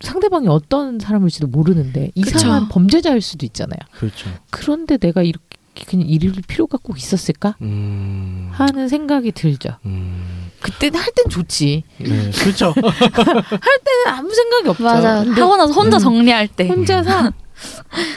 [0.00, 2.72] 상대방이 어떤 사람일지도 모르는데 이상한 그쵸.
[2.74, 3.78] 범죄자일 수도 있잖아요.
[3.92, 4.28] 그렇죠.
[4.50, 5.47] 그런데 내가 이렇게
[5.86, 8.48] 그냥 이럴 필요가 꼭 있었을까 음.
[8.52, 9.70] 하는 생각이 들죠.
[9.86, 10.50] 음.
[10.60, 11.84] 그때는 할 땐 좋지.
[11.98, 12.30] 네.
[12.32, 12.72] 그렇죠.
[12.74, 14.82] 그때는 아무 생각이 없죠.
[14.82, 15.20] 맞아.
[15.24, 16.00] 하고 나서 혼자 음.
[16.00, 16.66] 정리할 때.
[16.68, 17.30] 혼자서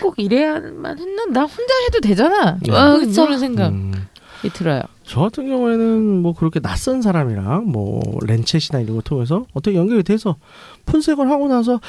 [0.01, 1.25] 꼭 이래야만 했나?
[1.31, 2.57] 나 혼자 해도 되잖아.
[2.61, 2.71] 네.
[2.99, 3.25] 그쵸.
[3.25, 4.07] 이런 생각이 음.
[4.53, 4.81] 들어요.
[5.03, 10.37] 저 같은 경우에는 뭐 그렇게 낯선 사람이랑 뭐 렌챗이나 이런 걸 통해서 어떻게 연결이 돼서
[10.87, 11.79] 폰색을 하고 나서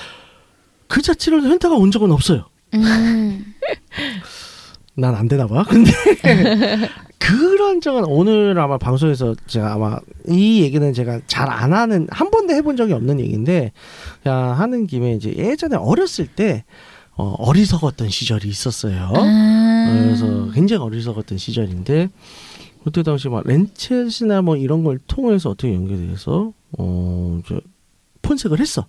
[0.89, 2.45] 그 자체로 현타가 온 적은 없어요.
[2.75, 3.55] 음.
[4.94, 5.64] 난 안 되나 봐.
[5.68, 5.90] 근데
[7.18, 12.52] 그런 적은 오늘 아마 방송에서 제가 아마 이 얘기는 제가 잘 안 하는 한 번도
[12.55, 13.72] 해본 적이 없는 얘기인데
[14.22, 16.64] 그냥 하는 김에 이제 예전에 어렸을 때
[17.14, 19.12] 어, 어리석었던 시절이 있었어요.
[19.14, 20.02] 아.
[20.05, 22.09] 그래서 굉장히 어리석었던 시절인데
[22.85, 27.61] 그때 당시 막 렌챗이나 뭐 이런 걸 통해서 어떻게 연결돼서 어저
[28.22, 28.87] 폰색을 했어.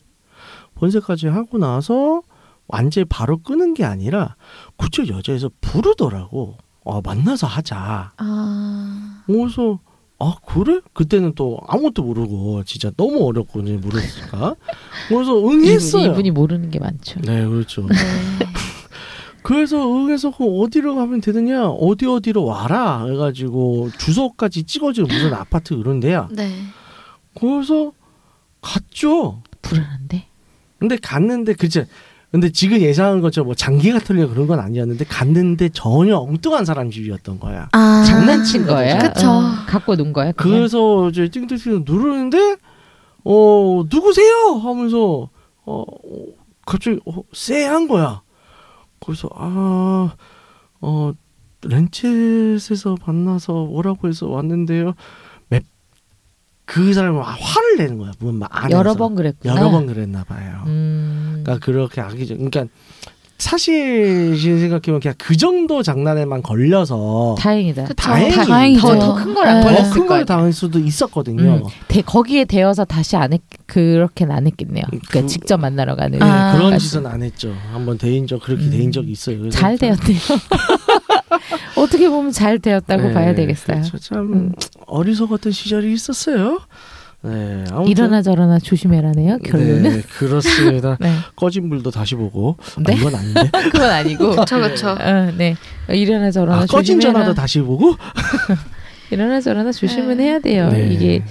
[0.75, 2.23] 폰색까지 하고 나서
[2.67, 4.35] 완전히 바로 끄는 게 아니라
[4.77, 6.57] 그쪽 여자에서 부르더라고.
[6.85, 8.11] 어 만나서 하자.
[8.17, 9.23] 아.
[9.25, 9.79] 그래서
[10.19, 10.79] 아 그래?
[10.93, 14.55] 그때는 또 아무것도 모르고 진짜 너무 어렵고 이제 모르니까
[15.07, 16.11] 그래서 응했어요.
[16.11, 17.19] 이분이 모르는 게 많죠.
[17.21, 17.87] 네 그렇죠.
[17.87, 17.95] 네.
[19.43, 25.99] 그래서 응해서 그 어디로 가면 되느냐 어디 어디로 와라 해가지고 주소까지 찍어주는 무슨 아파트 그런
[25.99, 26.49] 데야 네.
[27.37, 27.91] 그래서
[28.61, 30.27] 갔죠 불안한데.
[30.79, 31.85] 근데 갔는데 그치
[32.33, 37.39] 근데 지금 예상한 것처럼 뭐 장기가 털려 그런 건 아니었는데 갔는데 전혀 엉뚱한 사람 집이었던
[37.39, 38.03] 거야 아.
[38.07, 38.97] 장난친 거야.
[38.97, 39.29] 그쵸.
[39.29, 40.31] 어, 갖고 논 거야.
[40.31, 40.57] 그냥.
[40.57, 42.57] 그래서 이제 띵띵띵 누르는데
[43.23, 45.29] 어 누구세요 하면서
[45.63, 46.25] 어 어,
[46.65, 48.23] 갑자기 어, 쎄한 거야.
[48.99, 51.13] 그래서 아어
[51.61, 54.95] 렌챗에서 만나서 오라고 해서 왔는데요.
[56.65, 58.11] 맵- 그 사람은 아, 화를 내는 거야.
[58.19, 59.55] 문 안에서 여러 번 그랬구나.
[59.55, 60.63] 여러 번 그랬나 봐요.
[60.67, 61.41] 음.
[61.43, 62.37] 그러니까 그렇게 악의적.
[62.37, 62.65] 그러니까
[63.39, 67.87] 사실 생각해보면 그냥 그 정도 장난에만 걸려서 다행이다.
[67.97, 68.99] 다행이죠.
[68.99, 69.63] 더큰 걸안 네.
[69.65, 70.07] 걸렸을 더큰.
[70.07, 71.55] 걸 당할 수도 있었거든요.
[71.55, 71.63] 음.
[71.89, 74.83] 대, 거기에 대어서 다시 안 했, 그렇게는 안 했겠네요.
[74.89, 76.19] 그러니까 그- 직접 만나러 가는.
[76.19, 76.53] 네, 아.
[76.55, 76.77] 그런.
[76.79, 77.53] 짓은 안 했죠.
[77.73, 78.71] 한번 대인 적 그렇게 음.
[78.71, 79.49] 대인 적이 있어요.
[79.49, 80.19] 잘 참- 되었네요.
[81.77, 83.77] 어떻게 보면 잘 되었다고 네, 봐야 되겠어요.
[83.77, 83.97] 그렇죠.
[83.97, 84.51] 참 음.
[84.87, 86.59] 어리석었던 시절이 있었어요.
[87.25, 89.37] 네, 아무튼 이러나 저러나 조심해라네요.
[89.39, 89.83] 결론은.
[89.83, 90.97] 네, 그렇습니다.
[90.99, 91.13] 네.
[91.37, 92.95] 꺼진 불도 다시 보고 아, 네?
[92.95, 93.49] 이건 아닌데.
[93.71, 94.35] 그건 아니고.
[94.35, 94.89] 그쵸 그쵸.
[94.89, 95.55] 어, 네.
[95.89, 97.13] 이러나 저러나 아, 꺼진 조심해라.
[97.13, 97.95] 전화도 다시 보고.
[99.09, 100.23] 이러나 저러나 조심은 네.
[100.23, 100.69] 해야 돼요.
[100.69, 100.89] 네.
[100.91, 101.23] 이게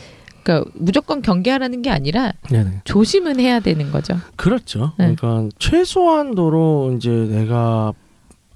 [0.43, 2.81] 그러니까 무조건 경계하라는 게 아니라 네네.
[2.85, 4.19] 조심은 해야 되는 거죠.
[4.37, 4.93] 그렇죠.
[4.99, 5.15] 네.
[5.15, 7.93] 그러니까 최소한도로 이제 내가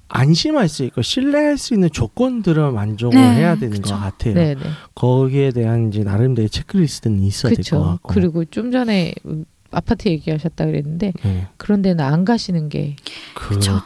[0.09, 3.95] 안심할 수 있고 신뢰할 수 있는 조건들은 만족을 네, 해야 되는 그쵸.
[3.95, 4.33] 것 같아요.
[4.33, 4.61] 네, 네.
[4.95, 7.83] 거기에 대한 이제 나름대로 체크리스트는 있어야 될것 그렇죠.
[7.83, 8.13] 같고.
[8.13, 12.95] 그리고 좀 전에 음, 아파트 얘기하셨다 그랬는데 네, 그런 데는 안 가시는 게
[13.35, 13.81] 그렇죠.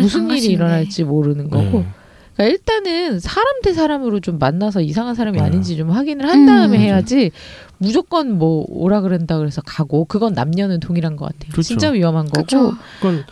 [0.00, 1.86] 무슨 일이 일어날지 모르는 거고 네.
[2.36, 5.44] 그러니까 일단은 사람 대 사람으로 좀 만나서 이상한 사람이 네.
[5.44, 6.82] 아닌지 좀 확인을 한 다음에 음.
[6.82, 7.30] 해야지
[7.78, 11.50] 무조건 뭐 오라 그런다 그래서 가고 그건 남녀는 동일한 것 같아요.
[11.50, 11.62] 그쵸.
[11.62, 12.72] 진짜 위험한 거고 그쵸.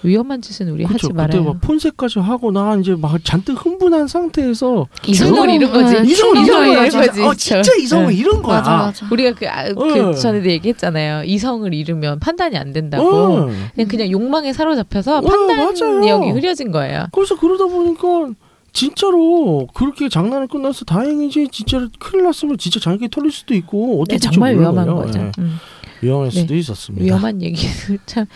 [0.03, 1.07] 위험한 짓은 우리 그렇죠.
[1.07, 1.45] 하지 그때 말아요.
[1.45, 5.95] 막 폰세까지 하고 나 이제 막 잔뜩 흥분한 상태에서 이성을 충동- 잃은 거지.
[5.95, 6.91] 네, 이성을 잃은.
[6.91, 7.23] 거지.
[7.23, 8.15] 어, 진짜 이성을 네.
[8.15, 8.59] 잃은 거야.
[8.59, 9.07] 맞아 맞아.
[9.11, 10.13] 우리가 그, 아, 그 어.
[10.13, 11.25] 전에도 얘기했잖아요.
[11.25, 13.09] 이성을 잃으면 판단이 안 된다고.
[13.09, 13.47] 어.
[13.75, 16.31] 그냥, 그냥 욕망에 사로잡혀서 어, 판단력이.
[16.33, 17.07] 흐려진 거예요.
[17.13, 18.31] 그래서 그러다 보니까
[18.73, 24.31] 진짜로 그렇게 장난을 끝나서 다행이지 진짜 큰일 났으면 진짜 장기 털릴 수도 있고 어떻게 네,
[24.31, 24.59] 정말.
[24.59, 25.19] 위험한 거죠.
[25.21, 25.33] 예.
[25.39, 25.59] 음.
[26.01, 26.41] 위험할 네.
[26.41, 27.05] 수도 있었습니다.
[27.05, 28.27] 위험한 얘기를 참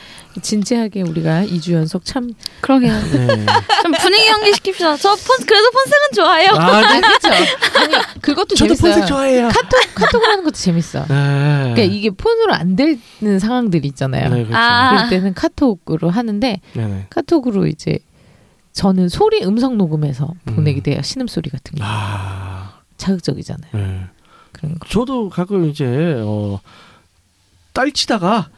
[0.40, 2.92] 진지하게 우리가 2주 연속 참 그러게요.
[3.10, 3.26] 네.
[3.82, 5.00] 좀 분위기 연기시킵시다.
[5.00, 6.48] 저 폰, 그래도 폰색은 좋아요.
[6.50, 7.00] 아, 네.
[7.00, 7.28] 그렇죠.
[7.28, 8.92] 아니 그것도 저도 재밌어요.
[8.92, 9.48] 폰색 좋아해요.
[9.48, 11.00] 카톡 카톡을 하는 것도 재밌어.
[11.08, 11.14] 네.
[11.74, 14.28] 그러니까 이게 폰으로 안 되는 상황들이 있잖아요.
[14.30, 14.56] 네, 그렇죠.
[14.56, 14.90] 아.
[14.94, 17.06] 그럴 때는 카톡으로 하는데 네네.
[17.10, 17.98] 카톡으로 이제
[18.76, 20.54] 저는 소리 음성 녹음해서 음.
[20.54, 21.00] 보내게 돼요.
[21.02, 23.70] 신음 소리 같은 게 아, 자극적이잖아요.
[23.72, 24.00] 네.
[24.52, 24.86] 그런 거.
[24.88, 26.60] 저도 가끔 이제 어,
[27.72, 28.50] 딸치다가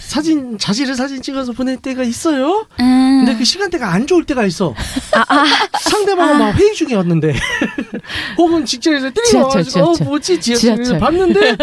[0.00, 2.66] 사진 자질의 사진 찍어서 보낼 때가 있어요.
[2.78, 3.24] 음.
[3.24, 4.72] 근데 그 시간대가 안 좋을 때가 있어.
[5.12, 5.44] 아, 아.
[5.80, 7.34] 상대방은 막 회의 중이었는데
[8.38, 10.06] 혹은 직전에서 띠리 지하철, 와가지고 어 지하철.
[10.06, 10.98] 뭐지 지하철에서 지하철.
[11.00, 11.56] 봤는데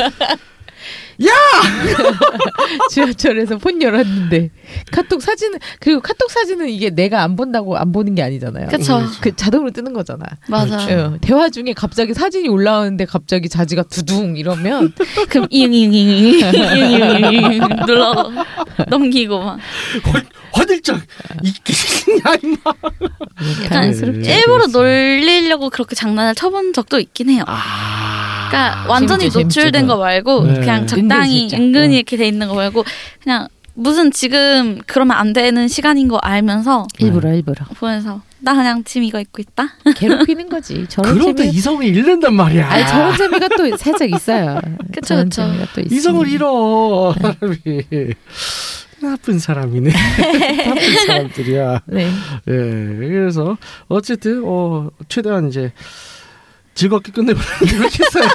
[2.89, 4.49] 지하철에서 폰 열었는데
[4.91, 8.67] 카톡 사진은 그리고 카톡 사진은 이게 내가 안 본다고 안 보는 게 아니잖아요.
[8.69, 9.03] 그쵸.
[9.21, 10.25] 그 자동으로 뜨는 거잖아.
[10.47, 10.77] 맞아.
[10.77, 14.93] 어, 대화 중에 갑자기 사진이 올라오는데 갑자기 자지가 두둥 이러면
[15.29, 16.41] 그럼 이응이응이응
[17.85, 18.31] 눌러
[18.89, 19.59] 넘기고 막
[20.03, 20.21] 화-
[20.53, 21.01] 화들짝
[21.43, 21.73] 이게
[22.27, 22.57] 야 임마.
[24.21, 24.67] 네, 일부러.
[24.67, 27.43] 놀리려고 그렇게 장난을 쳐본 적도 있긴 해요.
[27.47, 28.40] 아.
[28.51, 29.87] 그러니까 완전히 재밌죠, 노출된 재밌죠.
[29.87, 30.53] 거 말고 네.
[30.59, 31.59] 그냥 적당히 은근슬쩍.
[31.59, 31.97] 은근히 어.
[31.97, 32.83] 이렇게 돼 있는 거 말고
[33.23, 39.03] 그냥 무슨 지금 그러면 안 되는 시간인 거 알면서 일부러 일부러 보면서 나 그냥 지금
[39.05, 39.69] 이거 입고 있다.
[39.95, 40.85] 괴롭히는 거지.
[40.89, 41.55] 저런 그러다 재미.
[41.55, 42.69] 이성을 잃는단 말이야.
[42.69, 44.59] 아니 저런 재미가 또 살짝 있어요.
[44.93, 45.43] 그쵸, 그쵸.
[45.75, 45.81] 또.
[45.81, 47.83] 이성을 잃어 사람이
[49.01, 49.91] 나쁜 사람이네.
[50.65, 51.81] 나쁜 사람들이야.
[51.87, 52.05] 네.
[52.47, 53.57] 예, 그래서
[53.87, 55.71] 어쨌든 어 최대한 이제
[56.73, 58.27] 즐겁게 끝내보려고 노력했어요.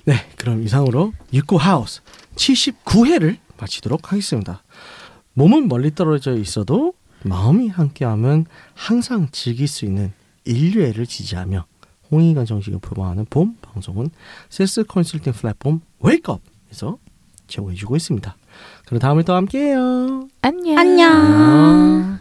[0.05, 2.01] 네, 그럼 이상으로 육구 하우스
[2.35, 4.63] 79회를 마치도록 하겠습니다.
[5.33, 10.13] 몸은 멀리 떨어져 있어도 마음이 함께하면 항상 즐길 수 있는
[10.45, 11.65] 인류애를 지지하며
[12.11, 14.09] 홍익관 정식을 표방하는 봄 방송은
[14.49, 16.97] 세스 컨설팅 플랫폼 웨이크업에서
[17.47, 18.35] 제공해주고 있습니다.
[18.85, 20.27] 그럼 다음에 또 함께해요.
[20.41, 20.77] 안녕.
[20.77, 22.07] 안녕.